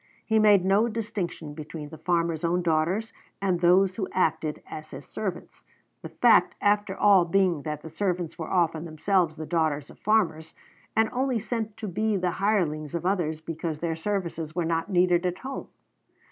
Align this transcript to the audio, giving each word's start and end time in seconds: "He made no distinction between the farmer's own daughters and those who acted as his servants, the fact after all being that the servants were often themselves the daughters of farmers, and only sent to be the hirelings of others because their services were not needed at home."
"He 0.25 0.39
made 0.39 0.65
no 0.65 0.87
distinction 0.87 1.53
between 1.53 1.89
the 1.89 1.97
farmer's 1.99 2.43
own 2.43 2.63
daughters 2.63 3.13
and 3.39 3.59
those 3.59 3.97
who 3.97 4.09
acted 4.13 4.63
as 4.65 4.89
his 4.89 5.05
servants, 5.05 5.63
the 6.01 6.09
fact 6.09 6.55
after 6.59 6.97
all 6.97 7.23
being 7.23 7.61
that 7.61 7.83
the 7.83 7.87
servants 7.91 8.35
were 8.35 8.49
often 8.49 8.85
themselves 8.85 9.35
the 9.35 9.45
daughters 9.45 9.91
of 9.91 9.99
farmers, 9.99 10.55
and 10.95 11.07
only 11.13 11.37
sent 11.37 11.77
to 11.77 11.87
be 11.87 12.17
the 12.17 12.31
hirelings 12.41 12.95
of 12.95 13.05
others 13.05 13.41
because 13.41 13.77
their 13.77 13.95
services 13.95 14.55
were 14.55 14.65
not 14.65 14.89
needed 14.89 15.23
at 15.23 15.37
home." 15.37 15.67